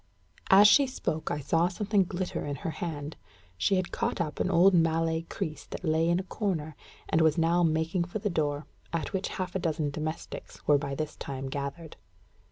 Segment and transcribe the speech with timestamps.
[0.49, 3.15] As she spoke, I saw something glitter in her hand.
[3.55, 6.75] She had caught up an old Malay creese that lay in a corner,
[7.07, 10.95] and was now making for the door, at which half a dozen domestics were by
[10.95, 11.97] this time gathered.